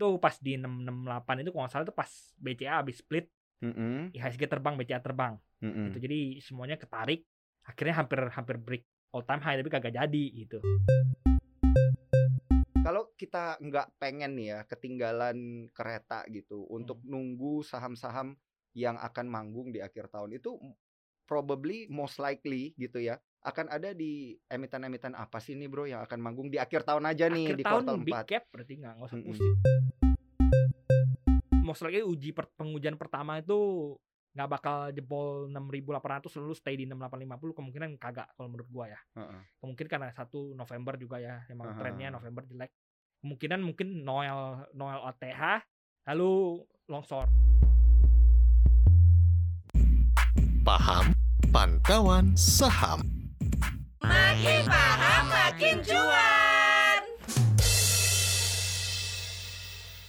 [0.00, 2.10] itu pas di 668 itu kalau nggak salah itu pas
[2.40, 3.28] BCA habis split.
[3.60, 5.36] Mm-mm, IHSG terbang BCA terbang.
[5.60, 5.92] Mm-mm.
[5.92, 6.08] gitu.
[6.08, 7.28] Jadi semuanya ketarik.
[7.68, 10.64] Akhirnya hampir hampir break all time high tapi kagak jadi gitu.
[12.80, 18.32] Kalau kita nggak pengen nih ya ketinggalan kereta gitu untuk nunggu saham-saham
[18.72, 20.56] yang akan manggung di akhir tahun itu
[21.28, 26.20] probably most likely gitu ya akan ada di emiten-emiten apa sih nih bro yang akan
[26.20, 28.92] manggung di akhir tahun aja nih akhir di tahun kuartal big 4 cap berarti nggak
[29.00, 29.28] nggak usah Mm-mm.
[29.32, 29.54] pusing
[31.64, 33.56] most likely uji per- pengujian pertama itu
[34.36, 39.40] nggak bakal jebol 6800 lalu stay di 6850 kemungkinan kagak kalau menurut gua ya Heeh.
[39.64, 41.78] kemungkinan karena satu November juga ya emang Aha.
[41.80, 42.70] trennya November jelek
[43.24, 45.42] kemungkinan mungkin Noel Noel OTH
[46.12, 46.60] lalu
[46.92, 47.26] longsor
[50.60, 51.16] Paham
[51.50, 53.19] Pantauan Saham.
[54.00, 57.00] Makin paham makin cuan.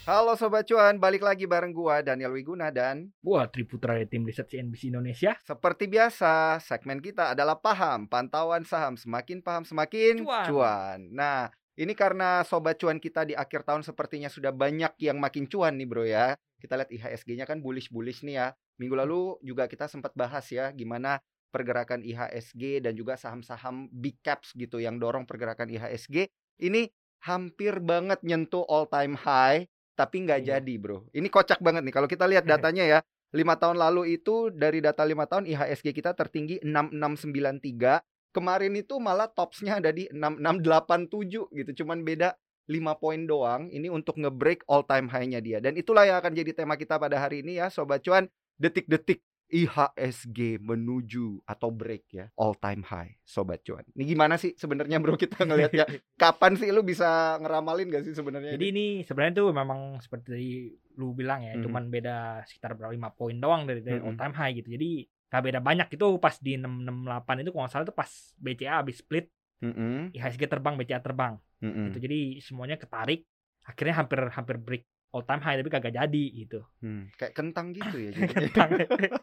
[0.08, 4.48] Halo sobat cuan, balik lagi bareng gua Daniel Wiguna dan gua Triputra dari tim riset
[4.48, 10.46] CNBC Indonesia seperti biasa segmen kita adalah paham pantauan saham semakin paham semakin Cuan.
[10.48, 11.00] cuan.
[11.12, 15.76] Nah, ini karena sobat cuan kita di akhir tahun sepertinya sudah banyak yang makin cuan
[15.76, 16.40] nih bro ya.
[16.64, 18.48] Kita lihat IHSG-nya kan bullish-bullish nih ya.
[18.80, 21.20] Minggu lalu juga kita sempat bahas ya gimana
[21.52, 26.32] pergerakan IHSG dan juga saham-saham big caps gitu yang dorong pergerakan IHSG.
[26.64, 26.88] Ini
[27.28, 30.58] hampir banget nyentuh all time high tapi nggak Iya.
[30.58, 31.06] jadi bro.
[31.14, 33.00] Ini kocak banget nih kalau kita lihat datanya ya.
[33.32, 38.04] Lima tahun lalu itu dari data lima tahun IHSG kita tertinggi 6693.
[38.32, 41.84] Kemarin itu malah topsnya ada di 6687 gitu.
[41.84, 42.36] Cuman beda
[42.68, 43.68] 5 poin doang.
[43.72, 45.60] Ini untuk nge-break all time high-nya dia.
[45.64, 48.28] Dan itulah yang akan jadi tema kita pada hari ini ya Sobat Cuan.
[48.60, 53.84] Detik-detik IHSG menuju atau break ya all time high Sobat Cuan.
[53.92, 55.86] Ini gimana sih sebenarnya bro kita ngelihatnya?
[56.22, 58.56] Kapan sih lu bisa ngeramalin gak sih sebenarnya?
[58.56, 61.64] Jadi ini sebenarnya tuh memang seperti lu bilang ya, Mhm.
[61.68, 64.22] cuman beda sekitar berapa lima poin doang dari, dari all Mhm.
[64.24, 64.70] time high gitu.
[64.72, 64.90] Jadi
[65.28, 69.00] gak beda banyak itu pas di 668 itu kalau nggak salah itu pas BCA habis
[69.00, 69.28] split
[69.62, 71.92] Mm-mm, IHSG terbang BCA terbang mm-mm.
[71.92, 72.02] gitu.
[72.02, 73.24] Jadi semuanya ketarik
[73.62, 76.64] akhirnya hampir hampir break all time high tapi kagak jadi gitu.
[76.80, 78.12] Hmm, kayak kentang gitu ya.
[78.16, 78.70] Kentang.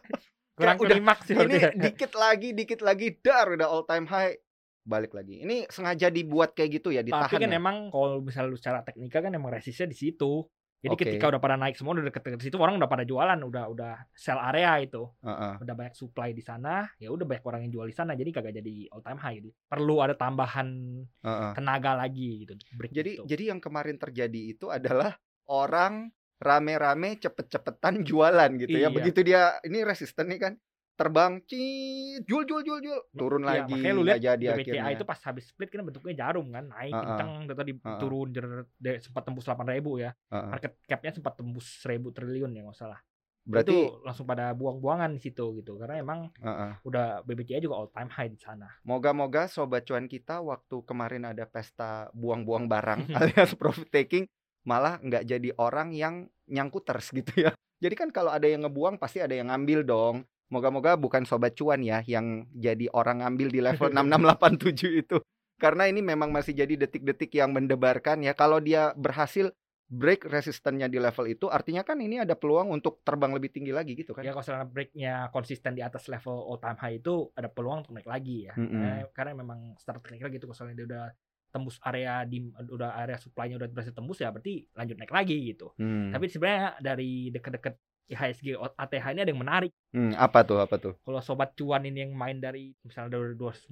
[0.59, 1.71] Kurang udah- klimaks sih ini ya.
[1.71, 4.35] dikit lagi dikit lagi dar udah all time high
[4.83, 7.55] balik lagi ini sengaja dibuat kayak gitu ya ditahan Tapi kan ya?
[7.55, 10.43] emang kalau misalnya lu secara teknikal kan emang resistnya di situ.
[10.79, 11.03] Jadi Oke.
[11.03, 14.39] ketika udah pada naik semua udah deket-deket situ orang udah pada jualan, udah udah sell
[14.39, 15.03] area itu.
[15.19, 15.59] Heeh.
[15.59, 18.55] udah banyak supply di sana, ya udah banyak orang yang jual di sana, jadi kagak
[18.55, 19.51] jadi all time high gitu.
[19.67, 20.67] Perlu ada tambahan
[21.03, 21.51] Heeh.
[21.51, 22.55] tenaga lagi gitu.
[22.79, 23.23] break jadi gitu.
[23.27, 28.95] jadi yang kemarin terjadi itu adalah orang rame-rame cepet-cepetan jualan gitu ya Iya.
[28.95, 30.53] begitu dia ini resisten nih kan
[30.95, 34.83] terbang cit jual jual jual jual turun Iya, lagi makanya lu lihat jadi BCA akhirnya
[34.99, 37.03] itu pas habis split kan bentuknya jarum kan, naik Heeh.
[37.07, 37.99] kenceng, tadi Heeh.
[38.03, 38.67] turun jer-
[38.99, 40.11] sempat tembus 8000 ya.
[40.27, 40.51] Heeh.
[40.51, 42.99] Market cap-nya sempat tembus 1000 triliun ya nggak salah.
[43.49, 46.83] berarti itu langsung pada buang-buangan di situ gitu karena emang heeh.
[46.85, 48.67] udah BBCA juga all time high di sana.
[48.83, 54.27] Moga-moga sobat cuan kita waktu kemarin ada pesta buang-buang barang alias profit taking
[54.69, 57.51] malah nggak jadi orang yang nyangkuters gitu ya.
[57.81, 60.15] Jadi kan kalau ada yang ngebuang pasti ada yang ngambil dong.
[60.49, 65.17] Moga-moga bukan sobat cuan ya yang jadi orang ngambil di level 6687 itu.
[65.61, 68.33] Karena ini memang masih jadi detik-detik yang mendebarkan ya.
[68.33, 69.53] Kalau dia berhasil
[69.89, 73.97] break resistennya di level itu artinya kan ini ada peluang untuk terbang lebih tinggi lagi
[73.97, 74.21] gitu kan.
[74.21, 77.97] Ya kalau misalnya breaknya konsisten di atas level all time high itu ada peluang untuk
[77.97, 78.53] naik lagi ya.
[78.53, 78.69] Mm-mm.
[78.69, 81.05] Karena, karena memang secara teknikal gitu kalau misalnya dia udah
[81.49, 85.73] tembus area di udah area supply-nya udah berhasil tembus ya berarti lanjut naik lagi gitu.
[85.75, 86.09] Hmm.
[86.09, 87.73] Tapi sebenarnya dari deket-deket
[88.07, 89.69] IHSG ATH ini ada yang menarik.
[89.89, 90.97] Hmm, apa tuh apa tuh?
[90.99, 93.69] Kalau sobat cuan ini yang main dari misalnya dari 2019,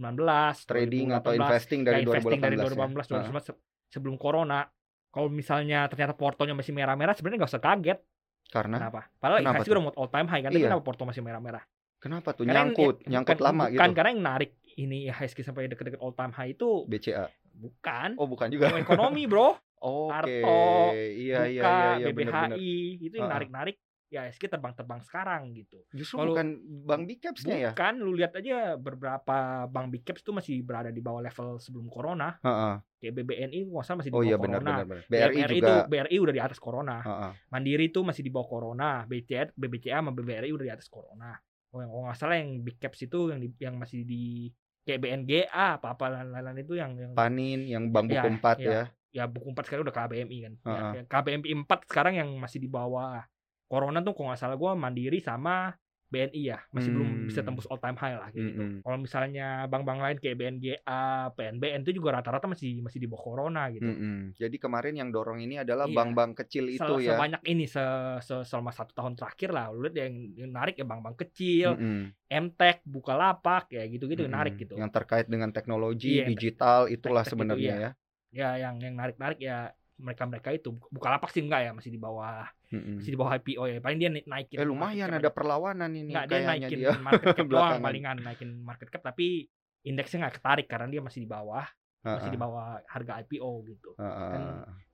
[0.64, 2.62] Trading atau 2018, investing ya, dari investing 2018 dari ya?
[2.62, 3.10] 2018, Heeh.
[3.34, 4.60] 2019 se- sebelum corona.
[5.08, 8.00] Kalau misalnya ternyata portonya masih merah-merah sebenarnya nggak usah kaget.
[8.48, 9.02] Karena Kenapa?
[9.18, 10.68] Padahal Kenapa IHSG udah mau all time high kan, tapi Iya.
[10.70, 11.64] kenapa porto masih merah-merah?
[11.98, 13.96] Kenapa tuh Karena yang- nyangkut, ya, nyangkut bukan- lama bukan, gitu?
[13.98, 17.28] karena yang narik ini IHSG sampai deket-deket all time high itu BCA.
[17.52, 18.70] bukan Oh, bukan juga.
[18.72, 20.14] Ekonomi bro, Oke.
[20.14, 20.62] Arto,
[20.94, 22.58] Iya, iya, buka, iya, iya, benar-benar.
[22.58, 25.84] BBHI itu yang narik-narik ya IHSG terbang-terbang sekarang gitu.
[25.92, 26.48] Justru Kalau- bukan
[26.88, 27.72] Bang Big Caps-nya ya?
[27.76, 29.38] Bukan, lu lihat aja beberapa
[29.68, 32.40] bank big caps itu masih berada di bawah level sebelum corona.
[32.40, 32.76] Heeh.
[32.98, 34.72] Kayak BBNI usah masih di Oh bawah iya benar corona.
[34.80, 35.04] benar benar.
[35.06, 35.58] BRI BRI juga.
[35.60, 36.98] itu BRI udah di atas corona.
[37.04, 37.32] Heeh.
[37.52, 38.90] Mandiri itu masih di bawah corona.
[39.04, 41.36] BCA, BBCA sama BBRI udah di atas corona.
[41.68, 44.48] Oh yang kalau nggak salah yang big caps itu yang di, yang masih di
[44.88, 48.72] kayak BNGA apa apa lain-lain itu yang yang Panin yang Bang Buku Iya, 4 iya.
[48.72, 48.84] ya.
[49.12, 50.54] ya buku 4 sekarang udah KBMI kan.
[50.64, 50.92] Ya, Heeh.
[51.04, 53.20] yang KBMI 4 sekarang yang masih di bawah
[53.68, 55.76] corona tuh kalau nggak salah gua Mandiri sama
[56.08, 57.48] BNI ya masih belum bisa Hmm.
[57.52, 58.64] tembus all time high lah kayak gitu.
[58.64, 58.80] Mm-mm.
[58.80, 61.04] Kalau misalnya bank-bank lain kayak BNGA,
[61.36, 63.84] PNBN itu juga rata-rata masih masih di bawah corona gitu.
[63.84, 64.32] Mm-mm.
[64.40, 65.96] Jadi kemarin yang dorong ini adalah Iya.
[66.00, 67.20] bank-bank kecil itu Sel- ya.
[67.20, 67.84] Sebanyak ini se,
[68.24, 72.16] se- selama satu tahun terakhir lah, lu lihat yang, yang narik ya bank-bank kecil, Mm-mm.
[72.28, 74.80] Mtek, Bukalapak ya gitu-gitu yang narik gitu.
[74.80, 77.76] Yang terkait dengan teknologi, Iya, digital itulah tech-tech itu, sebenarnya iya.
[77.80, 77.92] ya.
[78.28, 80.74] Ya yang yang narik-narik ya mereka-mereka itu.
[80.90, 83.02] Bukalapak sih enggak ya, masih di bawah Mm-mm.
[83.02, 83.78] masih di bawah IPO ya.
[83.82, 84.58] Paling dia naik- naikin.
[84.62, 86.94] Eh lumayan ada cap perlawanan ini Enggak, dia naikin dia.
[87.08, 89.50] market cap doang palingan naikin market cap tapi
[89.82, 91.66] indeksnya nggak ketarik karena dia masih di bawah
[92.08, 93.90] masih di bawah harga IPO gitu.
[94.00, 94.30] Heeh.
[94.32, 94.42] Kan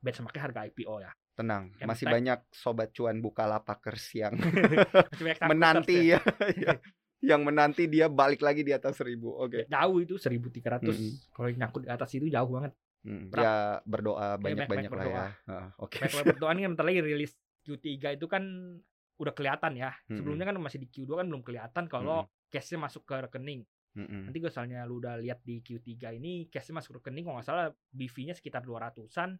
[0.01, 1.11] benchmarknya harga IPO ya.
[1.33, 4.33] Tenang, masih banyak sobat cuan Bukalapakers yang
[5.13, 6.73] Masih banyak menanti supporters ya.
[6.73, 6.73] Ya.
[7.23, 9.33] yang menanti dia balik lagi di atas seribu.
[9.37, 9.65] Oke.
[9.65, 10.85] Jauh itu 1300.
[10.85, 11.11] Mm-mm.
[11.31, 12.73] Kalau yang nyangkut di atas itu jauh banget.
[13.03, 13.43] Mm, Berat.
[13.43, 15.11] Ya berdoa banyak-banyak banyak-banyak lah ya.
[15.11, 15.25] berdoa.
[15.47, 15.97] Heeh, Oke.
[15.99, 17.31] Baik berdoa ini kan bentar lagi rilis
[17.63, 18.43] Q3 itu kan
[19.13, 19.91] udah kelihatan ya.
[20.09, 23.61] Sebelumnya kan masih di Q2 kan belum kelihatan kalau cash-nya masuk ke rekening.
[23.93, 24.25] Mm-mm.
[24.25, 27.67] Nanti kalau misalnya lu udah lihat di Q3 ini cash-nya masuk rekening kalau nggak salah
[27.91, 29.37] BV-nya sekitar 200-an.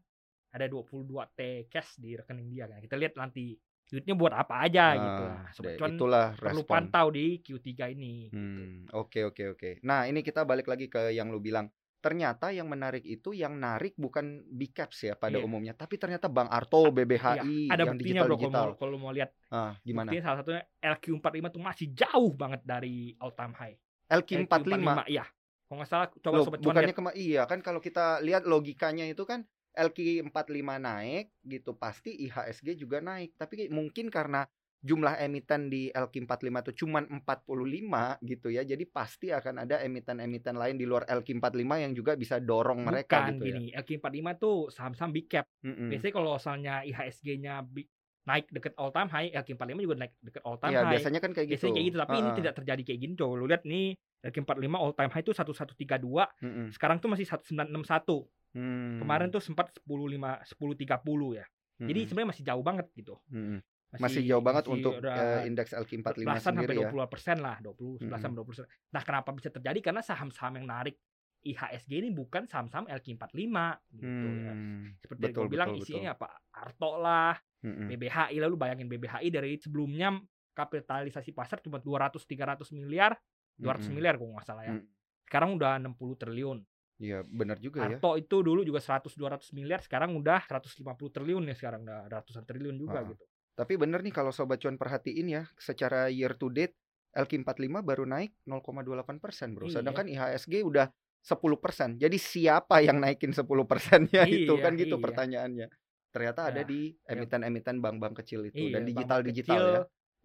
[0.54, 2.77] Ada 22 T cash di rekening dia kan.
[2.77, 5.24] Kita lihat nanti duitnya buat apa aja gitu.
[5.25, 6.71] Nah, Sobat deh, Cuan itulah perlu respon.
[6.71, 8.30] pantau di Q3 ini.
[8.30, 8.38] gitu.
[8.38, 9.69] Hmm, oke oke oke.
[9.83, 11.68] Nah, ini kita balik lagi ke yang lu bilang.
[12.03, 15.47] Ternyata yang menarik itu yang narik bukan big caps ya pada Iya.
[15.47, 18.65] umumnya, tapi ternyata Bang Arto, BBHI, Iya, ada yang buktinya digital bro kalau digital.
[18.67, 20.11] mau, kalau mau lihat Ah, gimana?
[20.11, 23.79] buktinya salah satunya LQ45 tuh masih jauh banget dari all time high.
[24.11, 25.07] LQ45.
[25.07, 25.23] iya.
[25.63, 27.00] Kalau nggak salah coba Loh, sobat bukannya lihat.
[27.00, 30.44] kema iya kan kalau kita lihat logikanya itu kan LQ45
[30.77, 33.39] naik gitu pasti IHSG juga naik.
[33.39, 34.44] Tapi mungkin karena
[34.83, 38.68] jumlah emiten di LQ45 itu cuma 45 gitu ya.
[38.68, 43.39] Jadi pasti akan ada emiten-emiten lain di luar LQ45 yang juga bisa dorong mereka Bukan
[43.39, 45.47] gitu gini, LQ45 tuh saham-saham big cap.
[45.63, 45.71] ya.
[45.71, 45.88] Mm-mm.
[45.88, 47.88] Biasanya kalau misalnya IHSG-nya big-
[48.24, 50.91] naik deket all time high, LQ45 juga naik deket all time Iya, high.
[50.95, 51.56] biasanya kan kayak gitu.
[51.59, 52.38] Biasanya kayak gitu, tapi ini Heeh.
[52.39, 53.13] tidak terjadi kayak gini.
[53.19, 53.86] Coba lu lihat nih,
[54.24, 56.68] LQ45 all time high itu 1132, Mm-mm.
[56.71, 58.27] sekarang tuh masih 1961.
[58.53, 59.01] Hmm.
[59.01, 61.45] Kemarin tuh sempat 105 1030 ya.
[61.83, 63.19] Jadi sebenarnya masih jauh banget gitu.
[63.27, 63.59] Mm-mm.
[63.99, 66.89] Masih jauh banget masih untuk eh, indeks LQ45 belasan sampai sendiri ya.
[66.89, 70.67] 20 persen lah 20 11 sampai 20 persen nah kenapa bisa terjadi karena saham-saham yang
[70.67, 70.95] narik
[71.43, 73.57] IHSG ini bukan saham-saham LQ45
[73.93, 77.87] gitu ya Hmm, seperti yang betul, gue bilang betul, isinya apa Arto lah mm-mm.
[77.89, 80.17] BBHI lalu bayangin BBHI dari sebelumnya
[80.53, 83.11] kapitalisasi pasar cuma 200 300 miliar
[83.57, 83.91] 200 Mm-mm.
[83.91, 84.85] miliar kalau nggak salah ya Mm.
[85.27, 86.59] sekarang udah 60 triliun
[86.93, 87.97] Iya, benar juga ya.
[87.97, 90.79] Arto itu dulu juga 100 200 miliar sekarang udah 150
[91.11, 93.09] triliun ya sekarang udah ratusan triliun juga Ah.
[93.11, 96.73] gitu Tapi bener nih kalau sobat cuan perhatiin ya, secara year to date
[97.13, 99.69] LQ45 baru naik 0,28 persen bro.
[99.69, 99.81] Iya.
[99.81, 100.89] Sedangkan IHSG udah
[101.23, 101.89] 10 persen.
[102.01, 105.03] Jadi siapa yang naikin 10 persennya itu Iya, kan gitu iya.
[105.03, 105.67] pertanyaannya.
[106.13, 109.65] Ternyata ada Ya, di emiten-emiten bank-bank kecil itu Iya, dan digital-digital kecil,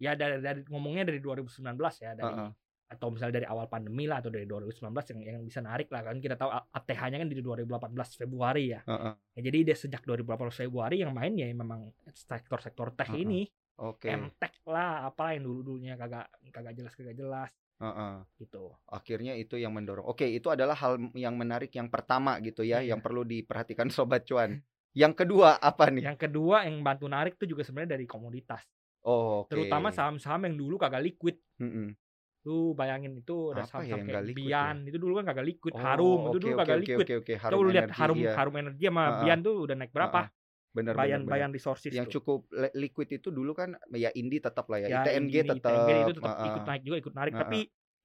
[0.01, 0.11] ya.
[0.11, 2.49] ya dari, dari ngomongnya dari 2019 ya dari Heeh.
[2.89, 4.81] Atau misalnya dari awal pandemi lah atau dari 2019
[5.13, 8.81] yang yang bisa narik lah kan kita tahu ATH-nya kan di 2018 Februari ya.
[8.81, 9.13] Heeh.
[9.37, 13.21] Ya, jadi dia sejak 2018 Februari yang main ya memang sektor-sektor tech Heeh.
[13.21, 13.41] ini,
[13.79, 14.09] Oke.
[14.11, 18.13] Mtek lah, apa yang dulu-dulunya kagak kagak jelas kagak jelas Heeh.
[18.41, 18.73] gitu.
[18.89, 20.03] Akhirnya itu yang mendorong.
[20.09, 22.97] Oke, itu adalah hal yang menarik yang pertama gitu ya, Iya.
[22.97, 24.59] yang perlu diperhatikan sobat cuan.
[24.97, 26.03] Yang kedua apa nih?
[26.09, 28.65] Yang kedua yang bantu narik itu juga sebenarnya dari komoditas.
[29.05, 29.53] Oh, oke.
[29.53, 31.39] Terutama saham-saham yang dulu kagak liquid.
[31.61, 31.95] Mm-mm.
[32.47, 35.73] Lu bayangin itu ada Apa ya kayak liquid Bian, itu dulu kan kagak liquid.
[35.75, 37.05] Oh, Harum itu dulu kagak liquid.
[37.05, 38.31] Oke, oke, Coba lu lihat Energy, Harum iya.
[38.31, 39.19] Harum Energi sama Heeh.
[39.27, 40.21] Bian tuh udah naik berapa?
[40.23, 40.37] Heeh.
[40.69, 42.21] Bener, Bayan bener, Bayan Resources yang tuh.
[42.21, 45.89] cukup li- liquid itu dulu kan ya Indi tetap lah ya, ya ini, tetap ITNG
[46.05, 46.47] itu tetap heeh.
[46.53, 47.41] ikut naik juga ikut narik Heeh.
[47.41, 47.59] tapi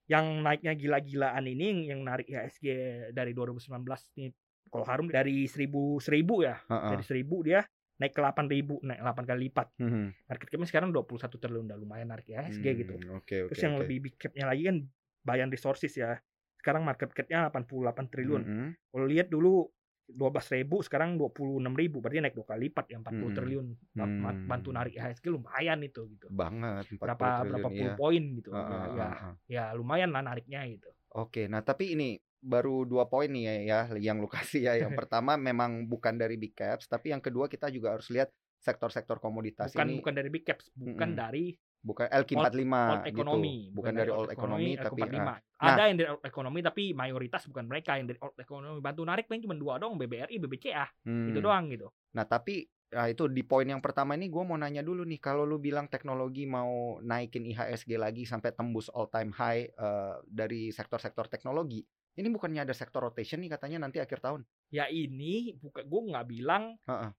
[0.04, 2.66] yang naiknya gila-gilaan ini yang- narik IHSG
[3.12, 4.32] dari 2019 nih
[4.72, 6.90] kalau Harum dari 1000 1000 ya Heeh.
[6.96, 7.60] dari 1000 dia
[8.00, 10.14] naik ke 8000 naik 8 kali lipat Mhm.
[10.30, 13.50] market capnya sekarang 21 triliun udah lumayan narik IHSG gitu Hmm, Oke, oke.
[13.50, 13.80] terus yang oke.
[13.80, 14.76] lebih big capnya lagi kan
[15.24, 16.20] Bayan Resources ya
[16.60, 18.74] sekarang market capnya 88 triliun Mhm.
[18.92, 19.68] kalau lihat dulu
[20.04, 23.56] 12.000 sekarang 26.000 berarti naik dua kali lipat ya 40 Mm-mm.
[23.56, 24.44] triliun Hmm.
[24.44, 27.94] bantu narik IHSG lumayan itu gitu banget 40 berapa berapa puluh iya.
[27.94, 29.36] poin gitu Heeh, ya, heeh, ya heeh.
[29.50, 33.80] ya lumayan lah nariknya gitu Oke, nah tapi ini baru dua poin nih ya, ya
[33.96, 34.74] yang lu kasih ya.
[34.76, 38.28] Yang pertama memang bukan dari big caps, tapi yang kedua kita juga harus lihat
[38.64, 41.20] sektor-sektor komoditas bukan ini bukan dari big caps bukan Mm-mm.
[41.20, 41.52] dari
[41.84, 43.12] bukan LQ45 old gitu.
[43.12, 45.20] economy Bukan dari old economy tapi LQ45.
[45.20, 49.04] ah, ada yang dari old economy tapi mayoritas bukan mereka yang dari old economy bantu
[49.04, 51.28] narik paling cuma dua doang BBRI BBCA hmm.
[51.28, 54.78] itu doang gitu Nah, tapi nah itu di poin yang pertama ini gue mau nanya
[54.86, 59.66] dulu nih, kalau lu bilang teknologi mau naikin IHSG lagi sampai tembus all time high
[59.66, 61.82] eh, dari sektor-sektor teknologi,
[62.14, 64.42] ini bukannya ada sektor rotation nih katanya nanti akhir tahun?
[64.68, 67.10] ya ini bukan gue nggak bilang Heeh.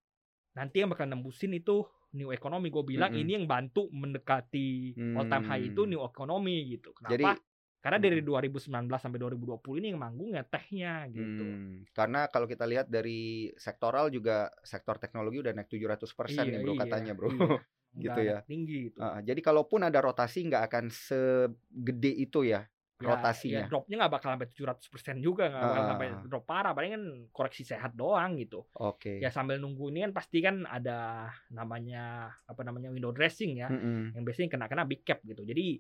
[0.53, 3.21] nanti yang bakal nembusin itu new economy gue bilang Mm-mm.
[3.21, 5.89] ini yang bantu mendekati all time high itu Hmm.
[5.89, 7.43] new economy gitu kenapa Jadi-
[7.79, 8.65] karena dari 2019
[8.97, 14.09] sampai 2020 ini yang manggung ya tehnya gitu Hmm, karena kalau kita lihat dari sektoral
[14.09, 17.29] juga sektor teknologi udah naik 700% nih bro iya, katanya bro.
[17.29, 17.37] iya.
[17.95, 18.43] Gitu ya.
[18.43, 23.59] tinggi gitu Ah, jadi kalaupun ada rotasi nggak akan segede itu ya Ya, rotasinya.
[23.59, 25.89] ya dropnya nggak bakal sampai 700% juga nggak bakal Ah.
[25.91, 29.19] sampai drop parah paling kan koreksi sehat doang gitu Oke.
[29.19, 32.03] ya sambil nunggu ini kan pasti kan ada namanya
[32.41, 34.15] apa namanya window dressing ya Mm-mm.
[34.15, 35.75] yang biasanya kena-kena big cap gitu jadi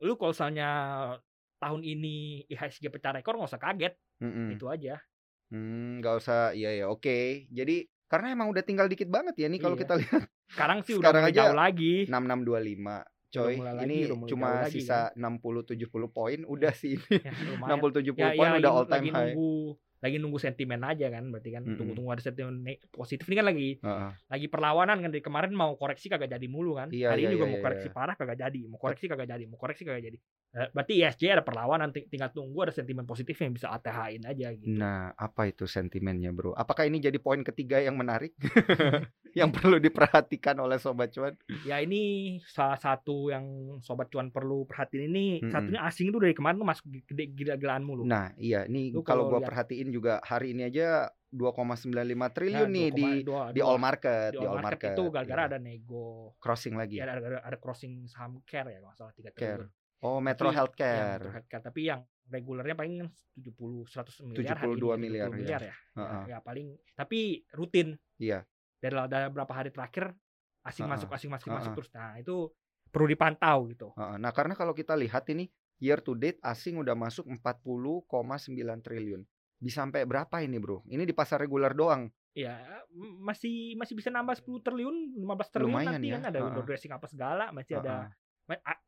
[0.00, 0.68] lu kalau misalnya
[1.58, 4.54] tahun ini IHSG pecah rekor nggak usah kaget Mm-mm.
[4.54, 5.02] itu aja
[5.50, 6.54] Hmm, nggak usah.
[6.54, 7.10] Iya ya, oke.
[7.50, 9.82] Jadi karena emang udah tinggal dikit banget ya nih kalau Iya.
[9.82, 13.02] kita lihat sekarang sih Sekarang udah mulai aja jauh lagi 6625.
[13.30, 17.16] Coy, lagi, ini udah cuma lagi, sisa 60 70 poin udah sih ini.
[17.22, 17.78] ya, lumayan.
[17.78, 19.18] 60 70 ya, poin ya, udah lagi, all time lagi high.
[19.34, 19.50] nunggu
[20.00, 21.76] lagi nunggu sentimen aja kan berarti kan Mm-mm.
[21.76, 24.10] tunggu tunggu ada sentimen positif ini kan lagi Heeh.
[24.32, 27.34] lagi perlawanan kan dari kemarin mau koreksi kagak jadi mulu kan Iya, hari iya, ini
[27.36, 27.94] juga iya, mau iya, koreksi iya.
[27.94, 30.18] parah kagak jadi mau koreksi kagak jadi mau koreksi kagak jadi
[30.50, 34.66] berarti ISG ada perlawanan ting- tinggal tunggu ada sentimen positif yang bisa ATH-in aja gitu
[34.68, 36.52] Nah, apa itu sentimennya, Bro?
[36.52, 38.34] Apakah ini jadi poin ketiga yang menarik
[39.38, 41.38] yang perlu diperhatikan oleh sobat cuan?
[41.62, 42.02] ya ini
[42.42, 43.46] salah satu yang
[43.78, 45.48] sobat cuan perlu perhatiin ini Mm-mm.
[45.48, 49.22] satunya asing tuh dari kemarin tuh masuk gede gila-gilaan mulu Nah, iya, Lu kalau kalau
[49.28, 53.78] gua lihat- perhatiin juga hari ini aja 2,95 Ya, triliun nih di 2,2 di all
[53.78, 55.50] market, di all market, itu gara-gara iya.
[55.54, 56.98] ada nego crossing lagi.
[56.98, 59.70] ya ada, ada, ada crossing saham care ya kalau nggak salah tiga Care.
[60.00, 60.96] Oh, Metro Tapi- Healthcare.
[60.96, 61.62] Ya, Metro Healthcare.
[61.62, 63.04] Tapi yang regulernya paling
[63.34, 65.36] 70 100 miliar 72 hari ini, miliar, 70 ya.
[65.36, 65.66] miliar ya.
[65.66, 66.22] Ya, Heeh.
[66.26, 67.18] ya paling tapi
[67.50, 67.88] rutin.
[68.16, 68.46] Iya.
[68.78, 70.14] Dari dari beberapa hari terakhir
[70.62, 70.92] asing Heeh.
[70.94, 71.76] masuk asing masuk masuk Heeh.
[71.76, 71.90] terus.
[71.92, 72.36] Nah, itu
[72.86, 73.88] perlu dipantau gitu.
[73.92, 74.16] Heeh.
[74.16, 78.08] Nah, karena kalau kita lihat ini year to date asing udah masuk 40,9
[78.80, 79.22] triliun.
[79.56, 80.86] Bisa sampai berapa ini, Bro?
[80.86, 82.08] Ini di pasar regular doang.
[82.32, 82.56] Ya,
[82.88, 86.14] m- masih masih bisa nambah 10 triliun, 15 triliun Lumayan nanti ya.
[86.16, 86.46] kan ada Heeh.
[86.46, 88.00] window dressing apa segala, masih ada Heeh.
[88.00, 88.18] ma- a-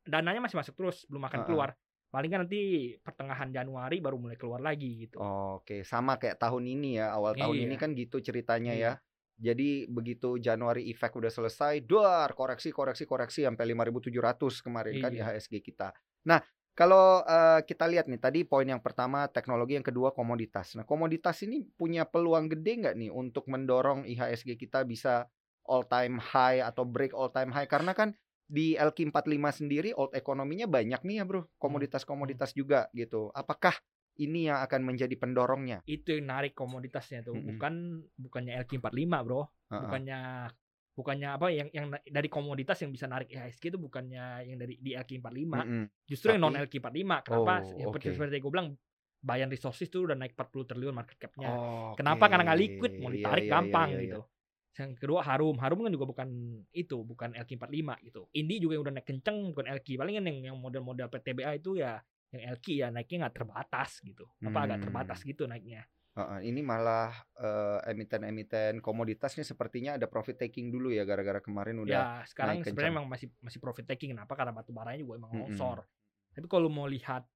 [0.07, 1.47] dananya masih masuk terus, belum akan Heeh.
[1.47, 1.69] keluar.
[2.13, 5.17] Paling kan nanti pertengahan Januari baru mulai keluar lagi gitu.
[5.17, 7.13] Oke, sama kayak tahun ini ya.
[7.17, 7.81] Awal tahun ini Iya.
[7.81, 8.85] kan gitu ceritanya Iya.
[8.85, 8.93] ya.
[9.41, 15.33] Jadi begitu Januari effect udah selesai, duar koreksi koreksi koreksi sampai 5.700 kemarin kan Iya.
[15.33, 15.89] IHSG kita.
[16.29, 16.37] Nah,
[16.77, 20.77] kalau eh, kita lihat nih tadi poin yang pertama teknologi, yang kedua komoditas.
[20.77, 25.25] Nah, komoditas ini punya peluang gede nggak nih untuk mendorong IHSG kita bisa
[25.65, 28.13] all time high atau break all time high karena kan
[28.45, 29.23] di LQ45
[29.53, 31.47] sendiri old ekonominya banyak nih ya, Bro.
[31.57, 33.31] Komoditas-komoditas juga gitu.
[33.31, 33.73] Apakah
[34.15, 35.81] ini yang akan menjadi pendorongnya?
[35.83, 37.57] Itu yang narik komoditasnya tuh, Mm-mm.
[37.57, 37.73] bukan
[38.13, 39.41] bukannya LQ45, Bro.
[39.41, 39.81] Heeh.
[39.81, 40.19] bukannya
[40.93, 44.93] bukannya apa yang yang dari komoditas yang bisa narik IHSG itu bukannya yang dari di
[44.93, 45.83] LQ45 Mm-mm.
[46.05, 48.13] justru yang non Tapi- LQ45 kenapa Oh, ya, seperti oke.
[48.13, 48.69] seperti gue bilang
[49.17, 51.97] Bayan Resources itu udah naik 40 triliun market cap-nya Oke.
[51.97, 54.03] kenapa karena nggak liquid mau Iya, ditarik iya, gampang iya, iya.
[54.05, 54.19] gitu
[54.79, 55.55] yang kedua Harum.
[55.61, 56.29] Harum kan juga bukan
[56.73, 58.25] itu bukan LQ45 gitu.
[58.33, 61.77] Indi juga yang udah naik kenceng bukan LQ paling kan yang yang model-model PTBA itu
[61.77, 62.01] ya
[62.33, 64.25] yang LQ ya naiknya nggak terbatas gitu.
[64.41, 64.83] Apa agak Hmm.
[64.85, 65.85] terbatas gitu naiknya.
[66.13, 67.09] Heeh, ini malah
[67.41, 72.05] eh, emiten-emiten komoditasnya sepertinya ada profit taking dulu ya gara-gara kemarin udah.
[72.05, 74.15] ya sekarang sebenarnya emang masih masih profit taking.
[74.15, 74.33] Kenapa?
[74.39, 75.43] Karena batu baranya juga emang Mm-mm.
[75.47, 75.83] longsor.
[76.33, 77.27] Tapi kalau mau lihat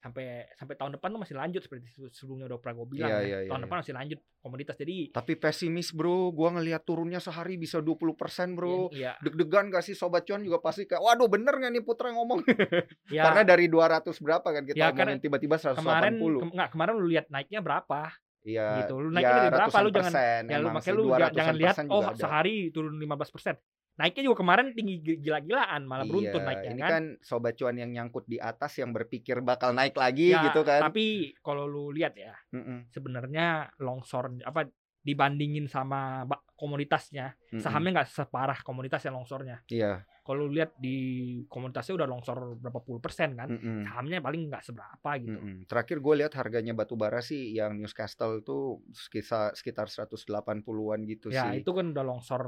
[0.00, 3.14] sampai sampai tahun depan tuh masih lanjut seperti se- sebelumnya udah pernah gue bilang Iya,
[3.14, 3.20] ya.
[3.20, 3.64] iya, iya, tahun iya.
[3.64, 8.16] depan masih lanjut komoditas jadi Tapi pesimis bro, gua ngelihat turunnya sehari bisa 20%
[8.50, 8.88] bro.
[8.90, 12.40] iya Deg-degan gak sih sobat cuan juga pasti kayak, waduh bener gak nih Putra ngomong?
[13.12, 15.76] ya Karena dari 200 berapa kan kita Ya, omongin tiba-tiba 180.
[15.76, 18.08] kemarin ke- nggak kemarin lu lihat naiknya berapa
[18.40, 18.96] Iya, gitu.
[18.96, 19.76] Lu naiknya dari berapa?
[19.78, 22.16] Lu jangan- persen, ya lu makanya lu ja- 200-an jangan lihat persen oh ada.
[22.16, 23.52] sehari turun 15%
[24.00, 27.76] naiknya juga kemarin tinggi gi- gila-gilaan malah beruntun Iya, naiknya ini kan, kan sobat cuan
[27.76, 30.80] yang nyangkut di atas yang berpikir bakal naik lagi Ya, gitu kan.
[30.80, 34.64] tapi kalau lu lihat ya Mm-mm, sebenarnya longsor apa
[35.00, 37.60] dibandingin sama ba- komoditasnya mm-mm.
[37.60, 40.04] sahamnya nggak separah komoditas yang longsornya Iya.
[40.20, 40.96] kalau lu lihat di
[41.44, 43.84] komoditasnya udah longsor berapa puluh persen kan mm-mm.
[43.84, 45.64] sahamnya paling nggak seberapa gitu Mm-mm.
[45.64, 51.48] Terakhir gue lihat harganya batu bara sih yang Newcastle tuh sekitar sekitar 180-an gitu ya
[51.48, 51.60] sih.
[51.60, 52.42] itu kan udah longsor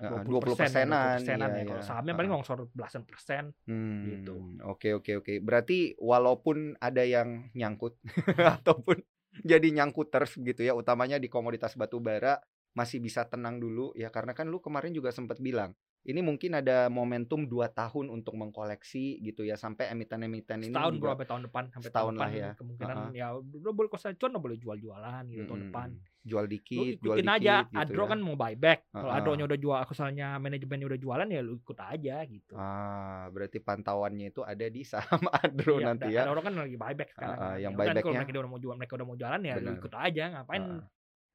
[0.00, 1.50] Heeh, 20 20 persenan persenan.
[1.52, 1.64] ya.
[1.68, 3.44] Kalau sahamnya paling longsor belasan persen.
[3.68, 4.34] Hmm, gitu.
[4.66, 5.32] Oke oke oke.
[5.44, 8.00] Berarti walaupun ada yang nyangkut
[8.60, 8.98] ataupun
[9.44, 12.40] jadi nyangkuters gitu ya, utamanya di komoditas batu bara
[12.72, 15.76] masih bisa tenang dulu ya karena kan lu kemarin juga sempat bilang
[16.08, 21.28] ini mungkin ada momentum 2 tahun untuk mengkoleksi gitu ya sampai emiten-emiten ini Setahun sampai
[21.28, 22.50] tahun depan sampai setahun tahun depan lah ya.
[22.56, 23.10] kemungkinan Heeh.
[23.12, 25.68] ya udah boleh kosa cuan boleh jual-jualan gitu tahun Mm-mm.
[25.68, 25.88] depan.
[26.22, 27.54] Jual Lu dikit, jual ikutin dikit aja.
[27.64, 28.08] gitu Adro ya.
[28.08, 28.78] kan mau buyback.
[28.88, 29.18] Kalau Heeh.
[29.18, 32.54] Adronya udah jual, asalnya manajemennya udah jualan ya lu ikut aja gitu.
[32.54, 36.22] Ah, berarti pantauannya itu ada di saham Adro Iya, nanti ya.
[36.24, 37.34] Orang kan lagi buyback sekarang.
[37.34, 37.58] Heeh, kan.
[37.60, 39.60] yang Ya nanti kalau buybacknya- mereka udah mau jual, mereka udah mau jualan ya lu
[39.60, 39.78] Bener.
[39.78, 40.24] ikut aja.
[40.32, 40.82] Ngapain Heeh.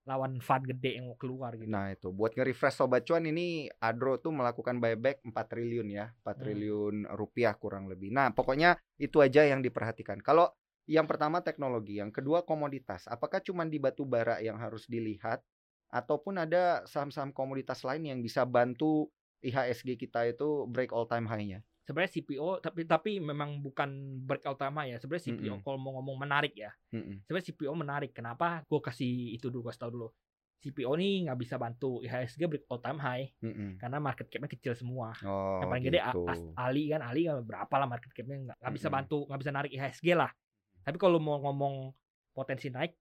[0.08, 1.68] lawan fund gede yang mau keluar gitu.
[1.68, 6.32] Nah itu buat nge-refresh sobat cuan ini Adro tuh melakukan buyback 4 triliun ya, 4
[6.32, 6.40] Hmm.
[6.40, 8.08] triliun rupiah kurang lebih.
[8.10, 10.24] Nah pokoknya itu aja yang diperhatikan.
[10.24, 10.48] Kalau
[10.88, 13.12] yang pertama teknologi, yang kedua komoditas.
[13.12, 15.44] Apakah cuma di batu bara yang harus dilihat
[15.92, 19.12] ataupun ada saham-saham komoditas lain yang bisa bantu
[19.44, 21.60] IHSG kita itu break all time high-nya?
[21.84, 24.96] Sebenarnya CPO tapi tapi memang bukan breakout utama ya.
[25.00, 25.64] Sebenarnya CPO Mm-mm.
[25.64, 26.72] kalau mau ngomong menarik ya.
[26.96, 27.24] Mm-mm.
[27.28, 28.12] Sebenarnya CPO menarik.
[28.16, 28.64] Kenapa?
[28.68, 30.10] Gue kasih itu dulu, gue tahu dulu.
[30.64, 33.78] CPO nih nggak bisa bantu IHSG break all time high Mm-mm.
[33.78, 35.16] karena market capnya kecil semua.
[35.24, 36.24] Oh, yang paling gede gitu.
[36.28, 38.96] As- Ali kan Ali kan berapa lah market capnya nggak nggak bisa Mm-mm.
[38.98, 40.32] bantu nggak bisa narik IHSG lah
[40.88, 41.92] tapi kalau mau ngomong
[42.32, 42.96] potensi naik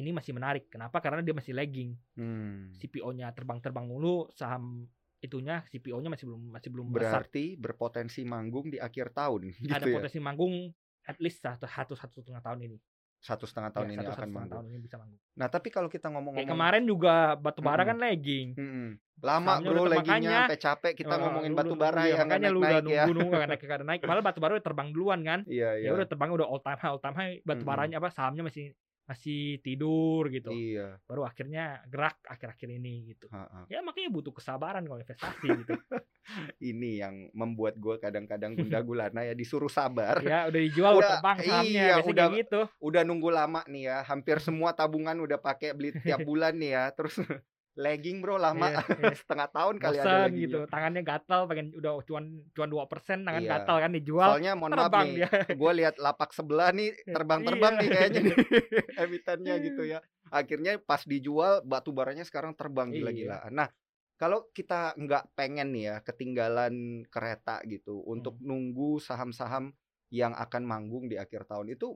[0.00, 0.72] ini masih menarik.
[0.72, 1.04] Kenapa?
[1.04, 1.92] Karena dia masih lagging.
[2.16, 2.72] Hmm.
[2.80, 4.88] CPO-nya terbang-terbang mulu saham
[5.20, 7.28] itunya CPO-nya masih belum masih belum besar.
[7.28, 10.00] Berarti berpotensi manggung di akhir tahun gitu ada ya.
[10.00, 10.72] potensi manggung
[11.04, 12.78] at least satu satu satu setengah tahun ini
[13.20, 14.50] Satu setengah tahun Ya, ini satu, akan satu manggung.
[14.50, 17.90] tahun ini bisa manggung Nah tapi kalau kita kayak ngomong-ngomong kemarin juga batu bara Mm-mm.
[17.90, 18.88] kan lagging Mm-mm.
[19.20, 22.24] Lama Sahamnya bro udah laggingnya makanya- sampai capek kita Eh, ngomongin batu bara iya, yang
[22.26, 23.02] makanya lu udah naik-naik ya.
[23.04, 25.86] nunggu nunggu naik nggak naik malah batu bara udah terbang duluan kan Iya iya.
[25.86, 28.72] ya udah terbang udah all time high all time high batu baranya apa sahamnya masih
[29.10, 31.02] masih tidur gitu Iya.
[31.02, 33.66] baru akhirnya gerak akhir-akhir ini gitu Ha-ha.
[33.66, 35.74] ya makanya butuh kesabaran kalau investasi gitu
[36.62, 40.22] Ini yang membuat gue kadang-kadang gunda gulana ya disuruh sabar.
[40.22, 43.98] ya udah dijual Udah, terbang sahamnya iya, udah- gitu Udah nunggu lama nih ya.
[44.04, 46.84] Hampir semua tabungan udah pakai beli tiap bulan nih ya.
[46.92, 47.18] Terus
[47.78, 49.14] lagging bro lama Iya, iya.
[49.22, 53.22] setengah tahun kali ada bosan lagi gitu tangannya gatal pengen udah cuan cuan dua persen
[53.22, 53.50] tangan Iya.
[53.56, 55.18] gatal kan dijual Soalnya mohon maaf terbang nih,
[55.54, 57.80] gue lihat lapak sebelah nih terbang-terbang Iya.
[57.80, 58.36] nih kayaknya nih
[59.06, 59.98] emitennya gitu ya.
[60.30, 62.96] Akhirnya pas dijual batu baranya sekarang terbang Iya.
[63.02, 63.52] gila-gilaan.
[63.54, 63.68] Nah,
[64.14, 68.46] kalau kita nggak pengen nih ya ketinggalan kereta gitu untuk Hmm.
[68.50, 69.72] nunggu saham-saham
[70.10, 71.94] yang akan manggung di akhir tahun itu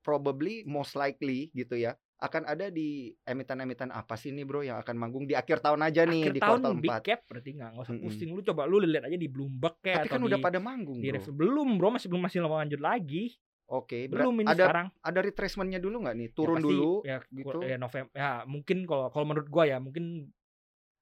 [0.00, 4.92] probably most likely gitu ya akan ada di emiten-emiten apa sih nih bro yang akan
[4.92, 7.00] manggung di akhir tahun aja nih akhir di tahun kuartal big 4.
[7.08, 8.04] cap berarti nggak usah Mm-mm.
[8.04, 10.58] pusing lu coba lu lihat aja di Bloomberg kayak Tapi atau kan udah di, pada
[10.60, 11.24] manggung di bro.
[11.32, 13.24] Belum bro masih belum masih lanjut lagi
[13.70, 16.28] Oke, ber- belum ini ada sekarang ada retracementnya dulu nggak nih?
[16.28, 17.58] Ya Turun pasti, dulu ya, gitu.
[17.62, 20.26] ya November ya mungkin kalau kalau menurut gua ya mungkin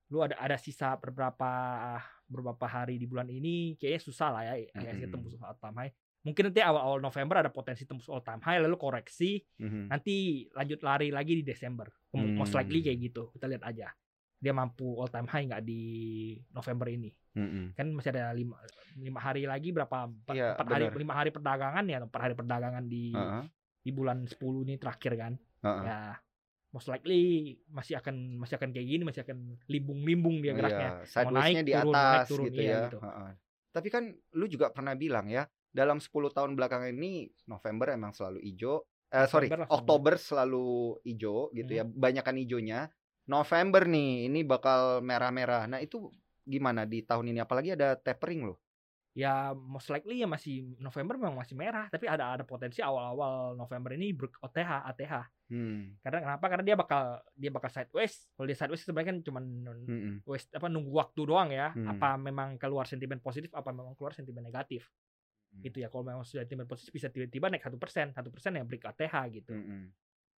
[0.09, 1.51] lu ada ada sisa beberapa
[2.29, 5.13] beberapa hari di bulan ini kayaknya susah lah ya IHSG Mm-mm.
[5.13, 5.93] tembus all time high
[6.27, 9.89] mungkin nanti awal-awal November ada potensi tembus all time high lalu koreksi Mhm.
[9.89, 13.89] nanti lanjut lari lagi di Desember Kem- most likely kayak gitu kita lihat aja
[14.39, 15.83] dia mampu all time high nggak di
[16.51, 17.79] November ini Mhm.
[17.79, 18.59] kan masih ada lima,
[18.99, 22.85] lima hari lagi berapa empat, Iya, empat hari lima hari perdagangan ya empat hari perdagangan
[22.91, 23.45] di Heeh,
[23.87, 25.83] di bulan 10 ini terakhir kan heeh.
[25.87, 25.99] ya
[26.75, 31.07] most likely masih akan masih akan kayak gini masih akan limbung-limbung dia Oh geraknya iya,
[31.09, 32.81] sideways-nya naik, di turun, atas naik, turun, gitu iya, ya.
[32.85, 32.99] gitu.
[33.01, 33.31] Heeh.
[33.73, 34.05] Tapi kan
[34.37, 38.83] lu juga pernah bilang ya, dalam 10 tahun belakangan ini November emang selalu hijau.
[39.09, 39.69] Eh sorry, November.
[39.73, 40.67] Oktober selalu
[41.03, 41.79] hijau gitu Hmm.
[41.81, 42.81] ya, banyakan hijaunya.
[43.25, 45.69] November nih, ini bakal merah-merah.
[45.69, 46.09] Nah, itu
[46.43, 48.59] gimana di tahun ini apalagi ada tapering loh.
[49.19, 53.99] ya most likely ya masih November memang masih merah tapi ada ada potensi awal-awal November
[53.99, 55.15] ini ber OTH ATH
[55.51, 55.97] Hmm.
[56.05, 57.03] karena kenapa karena dia bakal
[57.35, 59.19] dia bakal sideways kalau dia sideways sebenarnya kan
[59.91, 60.23] Mm-mm.
[60.23, 61.89] waste apa nunggu waktu doang ya Hmm.
[61.89, 64.87] apa memang keluar sentimen positif apa memang keluar sentimen negatif
[65.49, 65.65] Hmm.
[65.65, 68.65] gitu ya kalau memang sudah sentimen positif bisa tiba-tiba naik satu persen satu persen ya
[68.69, 69.91] break ATH gitu Mm-mm.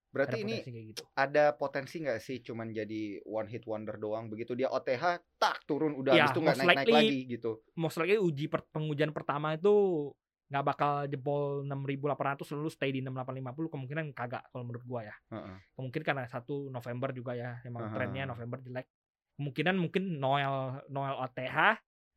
[0.09, 0.57] Berarti ada ini
[0.89, 5.65] gitu ada potensi nggak sih cuman jadi one hit wonder doang begitu dia OTH tak
[5.69, 7.61] turun udah Ya, habis itu nggak naik-naik lagi gitu.
[7.77, 10.09] most likely uji per- pengujian pertama itu
[10.49, 15.57] nggak bakal jebol 6.800 lalu stay di 6850 kemungkinan kagak kalau menurut gua ya Heeh.
[15.77, 17.93] kemungkinan karena satu November juga ya emang Aha.
[17.93, 18.89] trennya November jelek
[19.37, 21.57] kemungkinan mungkin Noel Noel OTH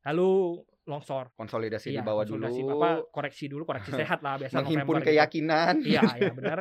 [0.08, 2.74] lalu longsor Konsolidasi Iya, di bawah konsolidasi, dulu.
[2.76, 5.08] apa koreksi dulu koreksi sehat lah biasa menghimpun November gitu.
[5.08, 6.58] keyakinan iya iya benar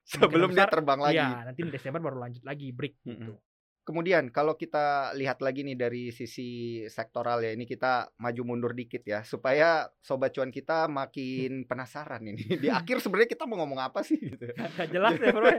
[0.00, 1.16] sebelum dia besar, terbang lagi.
[1.16, 3.52] iya nanti di Desember baru lanjut lagi break gitu Mm-mm.
[3.84, 6.48] Kemudian kalau kita lihat lagi nih dari sisi
[6.86, 12.48] sektoral ya ini kita maju mundur dikit ya supaya sobat cuan kita makin penasaran ini.
[12.56, 14.48] Di akhir sebenarnya kita mau ngomong apa sih gitu.
[14.48, 15.52] Nggak jelas ya bro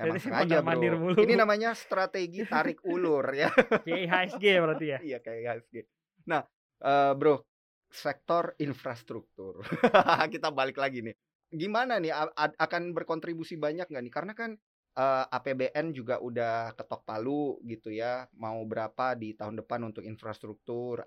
[0.00, 0.96] Emang Jadi sengaja bro.
[0.96, 1.20] mulu.
[1.20, 3.52] Ini namanya strategi tarik ulur ya.
[3.52, 5.74] kayak IHSG berarti ya Iya kayak IHSG.
[6.24, 6.40] Nah,
[6.82, 7.42] eh, bro,
[7.88, 9.62] sektor infrastruktur.
[10.32, 11.14] Kita balik lagi nih.
[11.48, 14.12] Gimana nih akan berkontribusi banyak nggak nih?
[14.12, 14.50] Karena kan
[14.98, 18.28] eh, APBN juga udah ketok palu gitu ya.
[18.36, 21.02] Mau berapa di tahun depan untuk infrastruktur?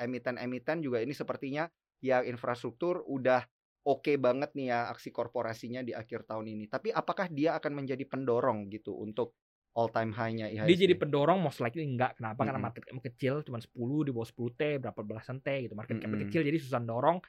[0.00, 1.68] Emiten-emiten juga ini sepertinya
[2.04, 3.40] yang infrastruktur udah
[3.86, 6.64] oke banget nih ya aksi korporasinya di akhir tahun ini.
[6.66, 9.36] Tapi apakah dia akan menjadi pendorong gitu untuk
[9.76, 10.68] all time high-nya IHSG?
[10.72, 12.66] dia jadi pendorong most likely enggak kenapa karena Mm-mm.
[12.72, 16.08] market cap kecil cuma 10 di bawah 10 T berapa belasan T gitu market cap
[16.08, 16.24] Mm-mm.
[16.26, 17.20] kecil jadi susah dorong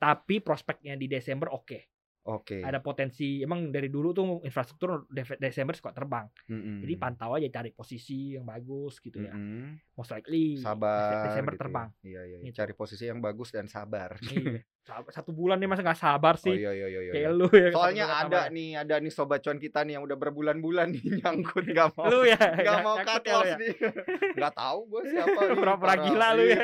[0.00, 1.90] tapi prospeknya di Desember oke
[2.28, 2.60] Oke.
[2.60, 5.08] Ada potensi emang dari dulu tuh infrastruktur
[5.40, 6.28] Desember suka terbang.
[6.52, 6.84] Mm-mm.
[6.84, 9.32] Jadi pantau aja cari posisi yang bagus gitu ya.
[9.32, 9.96] Mm-mm.
[9.96, 11.24] Most likely Sabar.
[11.32, 11.62] Desember gitu ya.
[11.64, 11.88] terbang.
[12.04, 12.36] Iya iya.
[12.44, 12.46] iya.
[12.52, 12.56] Gitu.
[12.60, 14.20] Cari posisi yang bagus dan sabar.
[14.20, 14.60] Iya.
[14.82, 16.56] Satu bulan nih masa nggak sabar Oh sih.
[16.56, 17.00] iya iya iya.
[17.00, 17.12] iya.
[17.12, 17.68] Kayak lu ya.
[17.70, 18.44] Soalnya ada sabar.
[18.50, 22.08] nih, ada nih sobat cuan kita nih yang udah berbulan-bulan nih nyangkut gak mau.
[22.08, 22.40] Lu ya.
[22.66, 23.56] Gak mau cut ya lu loss ya.
[23.56, 23.72] nih.
[24.42, 25.54] Gak tahu gue siapa nih.
[25.54, 25.96] Pura-pura parah.
[26.02, 26.60] gila lu ya.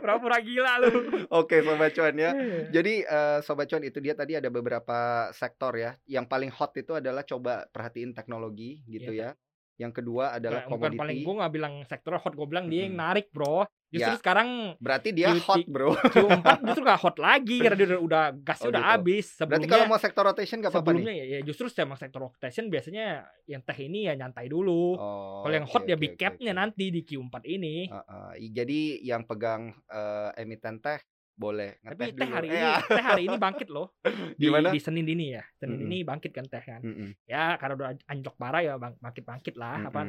[0.00, 0.90] Pura-pura gila lu.
[1.30, 2.30] Oke sobat cuan ya.
[2.70, 4.98] Jadi eh, sobat cuan itu dia tadi ada beberapa
[5.30, 5.94] sektor ya.
[6.06, 9.40] Yang paling hot itu adalah coba perhatiin teknologi gitu Iya, ya.
[9.74, 11.24] Yang kedua adalah Nah, bukan paling komoditi.
[11.24, 13.66] gue nggak bilang sektor hot, gue bilang dia yang narik bro.
[13.88, 14.18] Justru Ya.
[14.18, 15.42] sekarang Berarti dia Beauty.
[15.44, 15.94] hot bro.
[15.94, 18.92] Q4 justru nggak hot lagi karena dia udah, udah gasnya Oh, udah gitu.
[18.92, 19.26] habis.
[19.28, 20.98] Berarti Sebelumnya, kalau mau sektor rotation gak apa-apa nih.
[20.98, 23.06] sebelumnya ya, ya justru sama sektor rotation biasanya
[23.44, 24.94] yang teh ini ya nyantai dulu.
[24.94, 26.58] Oh, kalau yang hot ya oke, big capnya oke.
[26.60, 27.76] nanti di Q4 ini.
[27.86, 30.98] Uh, uh, jadi yang pegang eh, emiten teh
[31.34, 33.86] boleh Tapi teh hari Eh, ini, teh hari ini bangkit loh.
[34.40, 34.70] Di, Gimana?
[34.70, 35.42] di Senin ini ya.
[35.58, 35.88] Senin Mm-mm.
[35.90, 36.80] ini bangkit kan teh kan.
[37.26, 39.76] Ya karena udah anjlok parah ya bang, bangkit-bangkit lah.
[39.88, 40.02] Apa,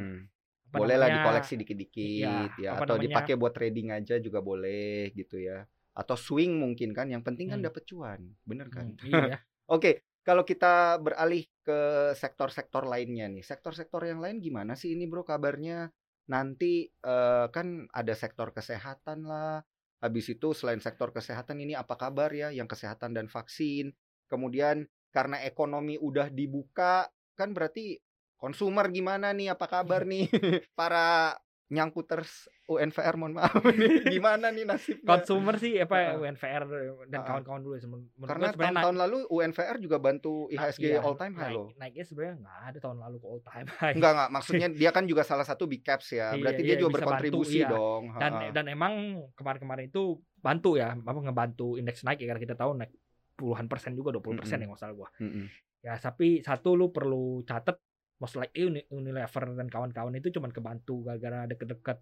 [0.76, 3.08] boleh lah dikoleksi dikit-dikit Iya, ya atau namanya?
[3.08, 5.64] dipakai buat trading aja juga boleh gitu ya
[5.96, 7.68] atau swing mungkin kan yang penting kan Hmm.
[7.72, 9.00] dapat cuan bener kan Hmm,
[9.32, 9.40] iya.
[9.72, 11.80] oke kalau kita beralih ke
[12.20, 15.88] sektor-sektor lainnya nih sektor-sektor yang lain gimana sih ini bro kabarnya
[16.28, 19.64] nanti eh, kan ada sektor kesehatan lah
[20.06, 22.54] habis itu selain sektor kesehatan ini apa kabar ya?
[22.54, 23.90] Yang kesehatan dan vaksin.
[24.30, 27.98] Kemudian karena ekonomi udah dibuka kan berarti
[28.38, 29.58] konsumer gimana nih?
[29.58, 30.30] Apa kabar nih?
[30.80, 31.34] Para
[31.66, 36.18] nyangkuters UNVR mohon maaf nih gimana nih nasibnya Consumer sih apa Heeh.
[36.20, 36.78] UNVR dan
[37.12, 37.26] Heeh.
[37.26, 37.82] kawan-kawan dulu ya.
[38.24, 42.04] Karena naik- tahun-tahun lalu UNVR juga bantu IHSG iya, all time high naik- loh Naiknya
[42.04, 43.94] sebenarnya nggak ada tahun lalu ke all time high.
[43.94, 46.32] Enggak enggak maksudnya dia kan juga salah satu big caps ya.
[46.32, 47.68] Iya, Berarti iya, dia juga bisa bantu, berkontribusi iya.
[47.68, 48.04] dong.
[48.16, 48.50] dan Ha-ha.
[48.52, 48.94] dan emang
[49.34, 50.04] kemarin-kemarin itu
[50.38, 52.94] bantu ya apa ngebantu indeks naik ya karena kita tahu naik
[53.34, 54.64] puluhan persen juga 20 persen Mm-mm.
[54.64, 55.46] ya nggak salah gua Mm-mm.
[55.82, 57.82] ya tapi satu lu perlu catet
[58.16, 62.00] most Uni- Unilever dan kawan-kawan itu cuman kebantu gara-gara deket-deket.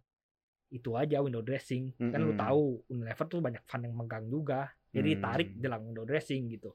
[0.70, 1.94] Itu aja window dressing.
[1.98, 4.70] Kan lu tahu Unilever tuh banyak fund yang megang juga.
[4.90, 5.22] Jadi Hmm.
[5.22, 6.74] tarik jelang window dressing gitu.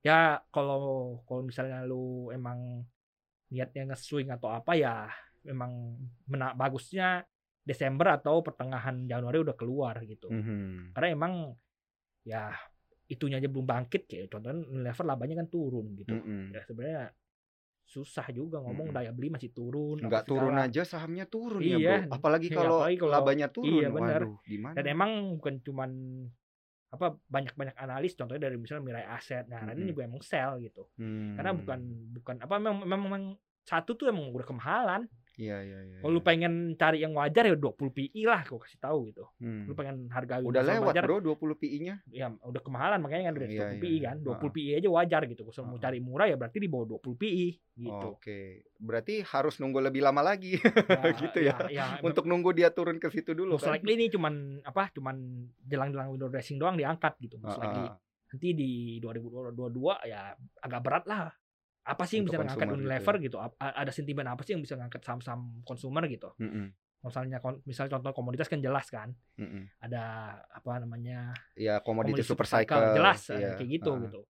[0.00, 0.78] Ya kalau
[1.22, 2.86] kalau misalnya lu emang
[3.48, 5.10] niatnya nge-swing atau apa ya
[5.42, 7.24] memang mena bagusnya
[7.64, 10.28] Desember atau pertengahan Januari udah keluar gitu.
[10.28, 10.92] Mhm.
[10.94, 11.32] karena emang
[12.22, 12.52] ya
[13.06, 16.12] itunya aja belum bangkit kayak contohnya Unilever labanya kan turun gitu.
[16.12, 16.52] Mm-mm.
[16.52, 17.02] ya sebenarnya
[17.88, 18.98] susah juga ngomong Mm-mm.
[19.00, 20.68] daya beli masih turun apa Enggak turun segala.
[20.68, 21.72] aja sahamnya turun Iya.
[21.72, 22.12] ya, Bro.
[22.14, 23.72] Apalagi Iya, kalau apalagi kalau- labanya turun.
[23.74, 23.88] iya.
[23.88, 24.74] Waduh, gimana?
[24.76, 25.90] dan emang bukan cuman
[26.88, 29.88] apa banyak-banyak analis contohnya dari misalnya Mirai Aset nah ini Mm-mm.
[29.88, 30.88] juga emang sell gitu
[31.32, 31.60] karena Hmm.
[31.60, 31.80] bukan
[32.14, 33.24] bukan apa memang memang, memang
[33.62, 35.04] satu tuh emang udah kemahalan
[35.38, 35.98] Iya, iya, iya.
[36.02, 36.26] kalau lu iya.
[36.26, 39.64] pengen cari yang wajar ya 20 PI lah gua kasih tahu gitu Hmm.
[39.64, 41.94] lu pengen harga Udah lewat, wajar Bro, 20 PI-nya.
[42.10, 44.02] ya udah kemahalan makanya kan udah Iya, 20 iya, PI iya.
[44.04, 44.50] kan 20 Ha-ha.
[44.50, 47.46] PI aja wajar gitu kalau mau cari murah ya berarti di bawah 20 PI
[47.78, 48.40] gitu Oke.
[48.76, 51.54] Berarti harus nunggu lebih lama lagi Ya, gitu ya.
[51.68, 53.74] ya, Untuk nunggu dia turun ke situ dulu most kan.
[53.74, 55.14] likely ini cuman apa cuman
[55.62, 57.98] jelang-jelang window dressing doang diangkat gitu most likely Ah, ah,
[58.28, 59.54] nanti di 2022
[60.04, 61.30] ya agak berat lah
[61.88, 64.52] apa sih yang Untuk bisa ngangkat gitu Unilever gitu, Ap- a- ada sentimen apa sih
[64.52, 69.08] yang bisa ngangkat saham-saham konsumer gitu Mm-mm, misalnya kon- misalnya contoh komoditas kan jelas kan
[69.34, 69.64] mm-mm.
[69.78, 70.02] ada
[70.44, 72.92] apa namanya Ya, komoditi super cycle.
[72.92, 73.56] jelas iya.
[73.56, 74.02] kayak gitu Ah.
[74.04, 74.20] gitu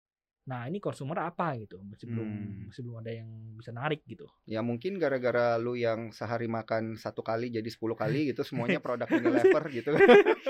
[0.45, 2.61] nah ini konsumer apa gitu masih belum Hmm.
[2.67, 7.21] masih belum ada yang bisa narik gitu Ya mungkin gara-gara lu yang sehari makan satu
[7.21, 9.93] kali jadi 10 kali gitu semuanya produk Unilever gitu.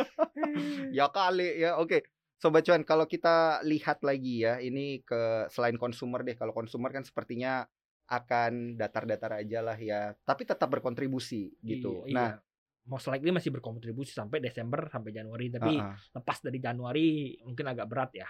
[0.92, 1.76] ya kali ya.
[1.76, 2.06] Oke.
[2.38, 6.38] Sobat cuan, kalau kita lihat lagi ya, ini ke selain konsumer deh.
[6.38, 7.66] Kalau konsumer kan sepertinya
[8.08, 12.06] akan datar-datar aja lah ya, tapi tetap berkontribusi gitu.
[12.08, 12.40] Iya, Nah, iya.
[12.88, 15.96] most likely masih berkontribusi sampai Desember sampai Januari tapi ah, ah.
[16.16, 18.28] lepas dari Januari mungkin agak berat ya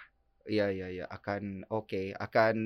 [0.49, 2.57] Iya iya iya akan oke akan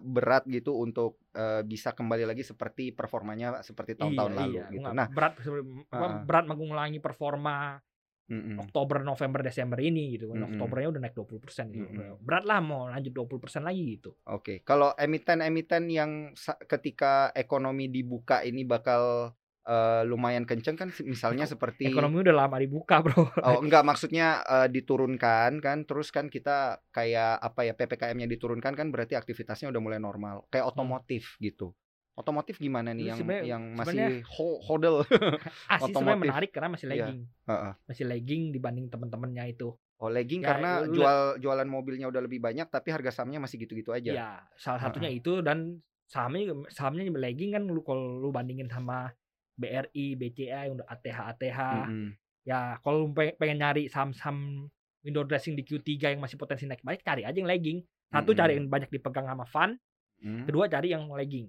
[0.00, 4.66] berat gitu untuk eh, bisa kembali lagi seperti performanya seperti tahun-tahun Iya, lalu iya.
[4.72, 4.88] gitu.
[4.90, 6.18] Nah, berat apa, Ah.
[6.24, 7.78] berat mengulangi performa
[8.26, 8.56] mm-mm.
[8.58, 10.50] Oktober November Desember ini gitu kan Mm-mm.
[10.54, 11.86] Oktobernya udah naik 20% gitu.
[11.86, 12.18] Mm-mm.
[12.22, 18.42] berat lah mau lanjut 20% lagi gitu Oke, kalau emiten-emiten yang sa- ketika ekonomi dibuka
[18.42, 19.34] ini bakal
[19.66, 24.68] eh, lumayan kenceng kan, misalnya seperti ekonomi udah lama dibuka bro oh enggak maksudnya eh,
[24.70, 29.98] diturunkan kan, terus kan kita kayak apa ya ppkm-nya diturunkan kan berarti aktivitasnya udah mulai
[30.02, 31.74] normal, kayak otomotif gitu.
[32.16, 35.04] Otomotif gimana nih yang yang masih ho- hodl?
[35.68, 36.22] ah sih sebenarnya Otomotif.
[36.24, 36.94] menarik karena masih Iya.
[36.96, 37.72] lagging Heeh.
[37.84, 42.36] masih lagging dibanding teman-temannya itu Oh legging Ya, karena lu- jual jualan mobilnya udah lebih
[42.38, 44.10] banyak tapi harga sahamnya masih gitu-gitu aja.
[44.10, 49.12] ya salah satunya itu dan sahamnya sahamnya lagging kan lu kalau lu bandingin sama
[49.54, 52.08] BRI BCA yang udah ATH ATH Mm-mm.
[52.42, 54.68] ya kalau lu pe- pengen nyari saham-saham
[55.00, 58.38] window dressing di Q3 yang masih potensi naik balik cari aja yang legging satu Mm-mm.
[58.38, 59.76] cari yang banyak dipegang sama Van
[60.16, 60.44] Hmm.
[60.44, 61.44] kedua cari yang legging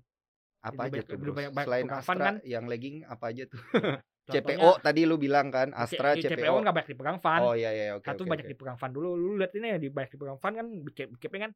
[0.64, 1.32] apa aja banyak- tuh bro?
[1.34, 2.36] banyak- banyak selain Astra kan?
[2.44, 3.62] yang legging apa aja tuh
[4.28, 7.40] Contohnya, CPO tadi lu bilang kan Astra C- CPO, CPO kan nggak banyak dipegang Van
[7.40, 8.52] oh iya iya oke satu oke, banyak oke.
[8.52, 11.52] dipegang Van dulu lu lihat ini yang di banyak dipegang Van kan bicepnya kan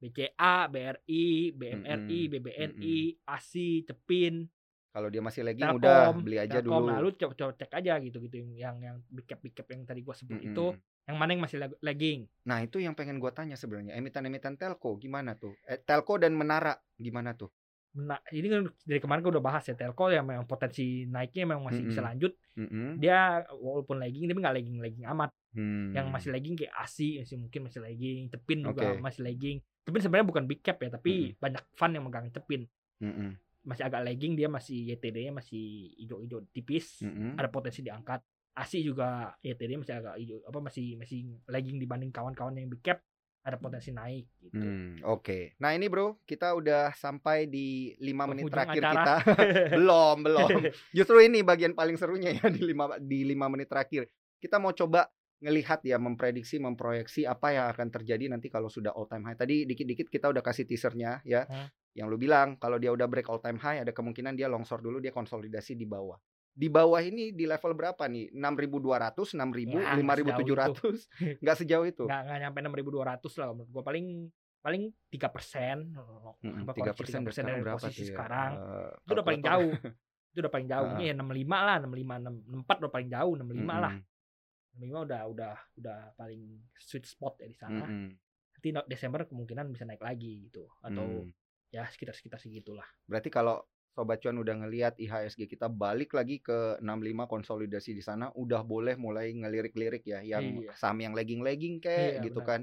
[0.00, 2.32] BCA, BRI, BMRI, Mm-mm.
[2.32, 2.96] BBNI,
[3.28, 4.48] ASI, Cepin,
[4.96, 6.64] kalau dia masih legging Telkom, udah beli aja Telkom.
[6.64, 10.00] dulu Nah, lu coba, coba cek aja gitu gitu yang yang bicep bicep yang tadi
[10.00, 10.50] gua sebut Mm-mm.
[10.50, 10.64] itu
[11.04, 12.20] yang mana yang masih leg- legging.
[12.48, 15.52] Nah itu yang pengen gua tanya sebenarnya emiten-emiten telco gimana tuh?
[15.68, 17.52] Eh, telco dan menara gimana tuh?
[17.90, 21.66] Nah, ini kan dari kemarin gua udah bahas ya Telco yang memang potensi naiknya memang
[21.66, 22.10] masih bisa Mm-mm.
[22.14, 22.32] lanjut.
[22.54, 22.88] Mm-mm.
[23.02, 25.30] Dia walaupun legging tapi nggak legging legging amat.
[25.50, 25.90] Hmm.
[25.90, 28.78] Yang masih legging kayak ASI masih mungkin masih legging, Cepin Oke.
[28.78, 29.58] juga masih legging.
[29.82, 31.42] Cepin sebenarnya bukan big cap ya, tapi Mm-mm.
[31.42, 32.62] banyak fan yang megang Cepin.
[33.02, 33.30] Mm-mm.
[33.66, 37.02] Masih agak legging dia masih YTD-nya masih hijau-hijau tipis.
[37.02, 37.34] Mm-mm.
[37.34, 38.22] Ada potensi diangkat.
[38.54, 43.02] ASI juga YTD masih agak hijau apa masih masih legging dibanding kawan-kawan yang big cap.
[43.40, 44.60] Ada potensi naik gitu.
[44.60, 45.56] Hmm, Oke.
[45.64, 48.92] Nah ini bro, kita udah sampai di lima menit terakhir acara.
[48.92, 49.14] kita.
[49.80, 50.48] belum, belum.
[50.96, 54.12] Justru ini bagian paling serunya ya di lima di lima menit terakhir.
[54.36, 55.08] Kita mau coba
[55.40, 59.38] ngelihat ya, memprediksi, memproyeksi apa yang akan terjadi nanti kalau sudah all time high.
[59.40, 61.48] Tadi dikit-dikit kita udah kasih teasernya ya.
[61.48, 61.72] Hmm.
[61.96, 65.00] Yang lu bilang kalau dia udah break all time high, ada kemungkinan dia longsor dulu,
[65.00, 66.20] dia konsolidasi di bawah.
[66.50, 68.34] Di bawah ini di level berapa nih?
[68.34, 71.40] 6.200, 6.000, Ya, nggak 5.700.
[71.40, 72.04] Nggak sejauh itu.
[72.04, 73.82] nggak nggak nyampe 6.200 lah menurut gua.
[73.86, 74.06] Paling
[74.60, 75.96] paling tiga persen
[76.44, 78.08] Mm-mm, apa Tiga persen 3% dari berapa posisi tuh ya?
[78.12, 79.72] sekarang Eh, itu udah paling jauh.
[80.30, 80.88] Itu udah paling jauh.
[80.94, 83.94] Ini ya 65 lah 65 64 udah paling jauh 65 lah.
[83.98, 86.42] Mm-mm, 65 udah udah udah paling
[86.78, 87.82] sweet spot ya di sana.
[87.88, 88.14] Mm-mm,
[88.54, 91.74] nanti Desember kemungkinan bisa naik lagi gitu atau mm.
[91.74, 92.86] ya sekitar sekitar segitulah.
[93.08, 93.64] Berarti kalau
[94.00, 98.96] Sobat Cuan udah ngelihat IHSG kita balik lagi ke 65 konsolidasi di sana, udah boleh
[98.96, 100.72] mulai ngelirik-lirik ya, yang Iya.
[100.72, 102.48] saham yang lagging-lagging kayak Iya, gitu benar.
[102.48, 102.60] kan.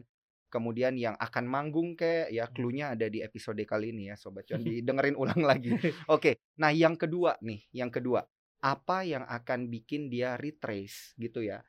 [0.49, 2.57] Kemudian yang akan manggung kayak ya Hmm.
[2.57, 5.77] clue-nya ada di episode kali ini ya Sobat Cuan didengerin ulang lagi.
[6.09, 8.25] Oke, nah yang kedua nih, yang kedua,
[8.65, 11.61] apa yang akan bikin dia retrace gitu ya?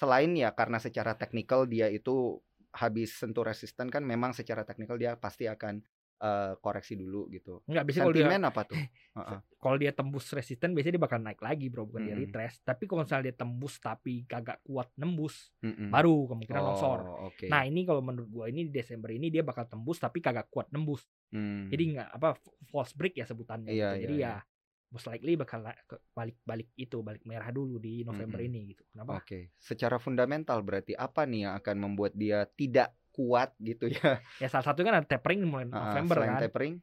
[0.00, 2.40] Selain ya karena secara teknikal dia itu
[2.72, 5.84] habis sentuh resisten kan memang secara teknikal dia pasti akan
[6.20, 7.64] eh, koreksi dulu gitu.
[7.64, 8.76] nggak bisa kalau dia apa tuh?
[9.60, 12.32] Kalau dia tembus resisten biasanya dia bakal naik lagi bro bukan dia Mm-mm.
[12.32, 15.92] retrace tapi kalau misalnya dia tembus tapi kagak kuat nembus Mm-mm.
[15.92, 17.46] baru kemungkinan longsor Oh, oke.
[17.48, 20.72] Nah ini kalau menurut gua ini di Desember ini dia bakal tembus tapi kagak kuat
[20.72, 21.04] nembus.
[21.28, 21.68] Hmm.
[21.68, 22.28] Jadi nggak apa
[22.72, 23.70] false break ya sebutannya.
[23.70, 23.84] Iya, gitu.
[23.84, 24.32] iya, Jadi iya.
[24.40, 24.48] ya
[24.90, 25.62] most likely bakal
[26.10, 28.50] balik-balik itu balik merah dulu di November Mm-mm.
[28.50, 28.82] ini gitu.
[28.90, 29.22] Kenapa?
[29.22, 34.22] Oke, secara fundamental berarti apa nih yang akan membuat dia tidak kuat gitu ya?
[34.40, 36.40] Ya salah satu kan ada tapering mulai Ah, November kan.
[36.46, 36.74] tapering,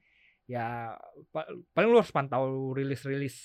[0.48, 0.96] Ya
[1.36, 3.36] pa- paling lu harus pantau rilis-rilis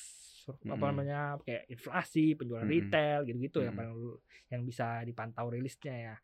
[0.47, 0.91] apa Mm-mm.
[0.91, 2.79] namanya kayak inflasi, penjualan Mm-mm.
[2.79, 3.79] retail gitu-gitu yang Mm-mm.
[3.79, 6.15] paling lu- yang bisa dipantau rilisnya ya.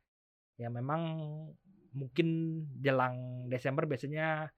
[0.58, 1.02] Ya memang
[1.94, 2.28] mungkin
[2.78, 4.50] jelang Desember biasanya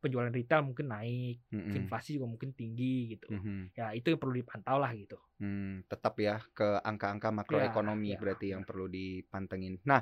[0.00, 1.72] penjualan retail mungkin naik, Mm-mm.
[1.84, 3.28] inflasi juga mungkin tinggi gitu.
[3.32, 3.76] Mhm.
[3.76, 5.20] Ya itu yang perlu dipantau lah gitu.
[5.36, 8.68] Hmm, tetap ya ke angka-angka makroekonomi ya, berarti yang benar.
[8.72, 9.74] perlu dipantengin.
[9.84, 10.00] Nah,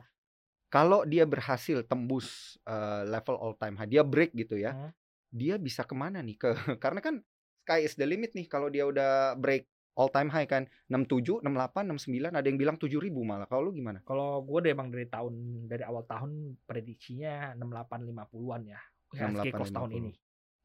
[0.74, 4.90] kalau dia berhasil tembus eh, level all time high, dia break gitu ya, Hmm.
[5.30, 6.34] dia bisa ke mana nih?
[6.34, 6.50] Ke
[6.82, 7.22] karena kan
[7.62, 11.86] sky is the limit nih kalau dia udah break all time high kan 67, 68,
[11.86, 13.46] 69, ada yang bilang 7000 malah.
[13.46, 14.02] Kalau lu gimana?
[14.02, 15.34] Kalau gue udah emang dari tahun
[15.70, 18.80] dari awal tahun prediksinya 68 50-an ya.
[19.14, 20.00] HSG 68, close tahun 50.
[20.02, 20.12] ini.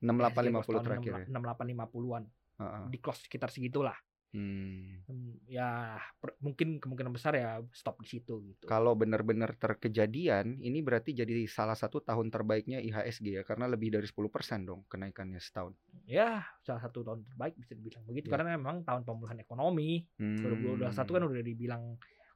[0.01, 1.25] 68 HSG close 50 tahun terakhir ya.
[1.29, 2.23] 68 50-an.
[2.59, 2.83] Heeh.
[2.89, 3.97] Di close sekitar segitulah.
[4.29, 5.01] Hmm.
[5.09, 8.69] Hmm, Ya per- mungkin kemungkinan besar ya stop di situ gitu.
[8.69, 14.05] Kalau benar-benar terkejadian, ini berarti jadi salah satu tahun terbaiknya IHSG ya, karena lebih dari
[14.05, 15.73] 10% dong kenaikannya setahun.
[16.05, 18.37] Ya salah satu tahun terbaik bisa dibilang begitu Ya.
[18.37, 20.05] karena memang tahun pemulihan ekonomi.
[20.21, 20.37] Hmm.
[20.45, 21.83] 2021 kan udah dibilang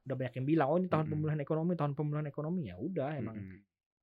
[0.03, 1.13] udah banyak yang bilang oh ini tahun Mm-mm.
[1.15, 3.60] pemulihan ekonomi, tahun pemulihan ekonomi ya udah emang Mm-mm.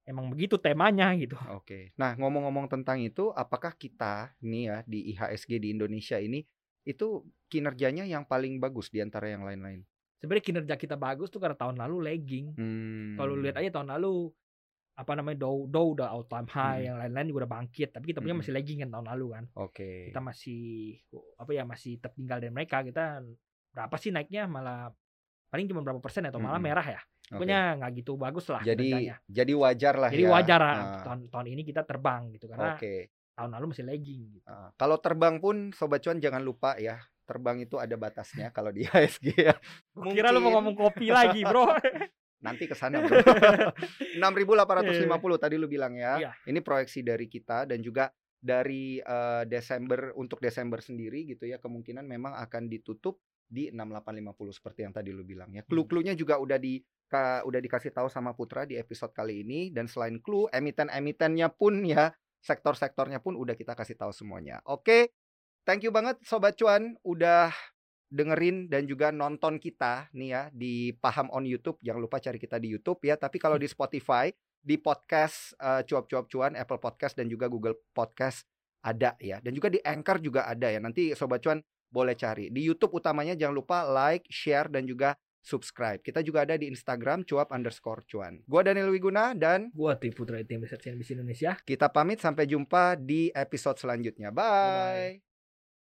[0.09, 1.37] emang begitu temanya gitu.
[1.53, 1.93] Oke.
[2.01, 6.41] Nah, ngomong-ngomong tentang itu, apakah kita nih ya di IHSG di Indonesia ini
[6.83, 9.85] itu kinerjanya yang paling bagus di antara yang lain-lain?
[10.17, 12.47] Sebenarnya kinerja kita bagus tuh karena tahun lalu lagging.
[12.55, 13.17] Hmm.
[13.17, 14.29] Kalau lihat aja tahun lalu
[14.93, 16.87] apa namanya Dow Dow udah all time high, Mm.
[16.87, 18.45] yang lain-lain juga udah bangkit, tapi kita punya Mm-mm.
[18.45, 19.45] masih lagging kan tahun lalu kan.
[19.57, 20.13] Oke.
[20.13, 20.61] Kita masih
[21.35, 22.85] apa ya masih tertinggal dari mereka.
[22.85, 23.25] Kita
[23.73, 24.93] berapa sih naiknya malah
[25.49, 26.69] paling cuma berapa persen atau malah Mm-mm.
[26.69, 27.01] merah ya.
[27.31, 29.17] Pokoknya nggak gitu bagus lah Jadi kinerjanya.
[29.25, 30.31] jadi wajar lah Jadi ya.
[30.35, 33.15] wajar lah Ah, tahun tahun ini kita terbang gitu karena Oke.
[33.41, 34.45] Tahun lalu masih lagging gitu.
[34.45, 38.85] Ah, kalau terbang pun sobat cuan jangan lupa ya, terbang itu ada batasnya kalau di
[38.85, 39.55] IHSG ya.
[40.13, 41.65] Kira lu mau Mungkin- ngomong kopi lagi, Bro.
[42.45, 43.21] Nanti ke sana, Bro.
[44.21, 46.17] 6.850 tadi lu bilang ya.
[46.21, 46.31] Iya.
[46.47, 48.09] Ini proyeksi dari kita dan juga
[48.41, 54.81] dari eh, Desember untuk Desember sendiri gitu ya, kemungkinan memang akan ditutup di 6850 seperti
[54.87, 55.61] yang tadi lu bilang ya.
[55.61, 55.69] Hmm.
[55.69, 56.57] Clue-cluenya juga udah
[57.11, 61.83] ka- udah dikasih tahu sama Putra di episode kali ini dan selain clue, emiten-emitennya pun
[61.85, 64.61] ya, sektor-sektornya pun udah kita kasih tahu semuanya.
[64.69, 65.13] Oke.
[65.69, 67.53] Thank you banget sobat cuan udah
[68.11, 71.79] dengerin dan juga nonton kita nih ya di Paham on YouTube.
[71.85, 73.15] Jangan lupa cari kita di YouTube ya.
[73.21, 78.49] Tapi kalau di Spotify, di podcast eh, cuap-cuap cuan, Apple Podcast dan juga Google Podcast
[78.81, 79.39] ada ya.
[79.39, 80.81] Dan juga di Anchor juga ada ya.
[80.81, 82.49] Nanti sobat cuan boleh cari.
[82.49, 86.01] Di YouTube utamanya jangan lupa like, share dan juga subscribe.
[86.05, 88.41] Kita juga ada di Instagram cuap underscore cuan.
[88.45, 91.57] Gua Daniel Wiguna dan Gua tim Putra Tim Research CNBC Indonesia.
[91.65, 94.31] kita pamit sampai jumpa di episode selanjutnya.
[94.31, 95.19] Bye.
[95.19, 95.30] Bye-bye.